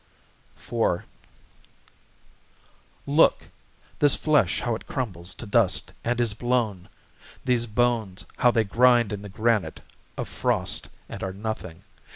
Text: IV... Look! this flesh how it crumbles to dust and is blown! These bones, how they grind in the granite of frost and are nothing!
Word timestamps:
IV... 0.57 1.03
Look! 3.05 3.49
this 3.99 4.15
flesh 4.15 4.61
how 4.61 4.73
it 4.73 4.87
crumbles 4.87 5.35
to 5.35 5.45
dust 5.45 5.93
and 6.03 6.19
is 6.19 6.33
blown! 6.33 6.89
These 7.45 7.67
bones, 7.67 8.25
how 8.37 8.49
they 8.49 8.63
grind 8.63 9.13
in 9.13 9.21
the 9.21 9.29
granite 9.29 9.81
of 10.17 10.27
frost 10.27 10.89
and 11.07 11.21
are 11.21 11.33
nothing! 11.33 11.83